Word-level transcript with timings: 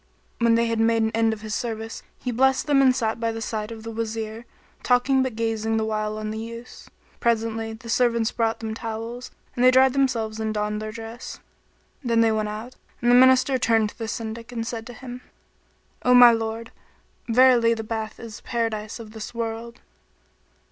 When 0.39 0.55
they 0.55 0.65
had 0.65 0.79
made 0.79 1.03
an 1.03 1.11
end 1.11 1.31
of 1.31 1.41
his 1.41 1.53
service, 1.53 2.01
he 2.17 2.31
blessed 2.31 2.65
them 2.65 2.81
and 2.81 2.95
sat 2.95 3.19
by 3.19 3.31
the 3.31 3.39
side 3.39 3.71
of 3.71 3.83
the 3.83 3.91
Wazir, 3.91 4.45
talking 4.81 5.21
but 5.21 5.35
gazing 5.35 5.77
the 5.77 5.85
while 5.85 6.17
on 6.17 6.31
the 6.31 6.39
youths. 6.39 6.89
Presently, 7.19 7.73
the 7.73 7.87
servants 7.87 8.31
brought 8.31 8.61
them 8.61 8.73
towels, 8.73 9.29
and 9.55 9.63
they 9.63 9.69
dried 9.69 9.93
themselves 9.93 10.39
and 10.39 10.55
donned 10.55 10.81
their 10.81 10.91
dress. 10.91 11.39
Then 12.03 12.21
they 12.21 12.31
went 12.31 12.49
out, 12.49 12.73
and 12.99 13.11
the 13.11 13.15
Minister 13.15 13.59
turned 13.59 13.89
to 13.91 13.97
the 13.99 14.07
Syndic 14.07 14.51
and 14.51 14.65
said 14.65 14.87
to 14.87 14.93
him, 14.93 15.21
"O 16.01 16.15
my 16.15 16.31
lord! 16.31 16.71
verily 17.29 17.75
the 17.75 17.83
bath 17.83 18.19
is 18.19 18.37
the 18.37 18.47
Paradise[FN#21] 18.49 18.99
of 19.01 19.11
this 19.11 19.35
world." 19.35 19.81